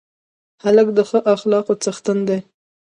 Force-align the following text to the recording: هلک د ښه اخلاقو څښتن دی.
هلک 0.63 0.87
د 0.97 0.99
ښه 1.09 1.19
اخلاقو 1.33 1.73
څښتن 1.83 2.17
دی. 2.27 2.39